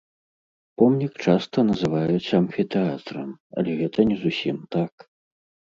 Помнік 0.81 1.13
часта 1.25 1.57
называюць 1.69 2.33
амфітэатрам, 2.41 3.29
але 3.59 3.69
гэта 3.85 3.99
не 4.15 4.23
зусім 4.25 4.57
так. 4.77 4.91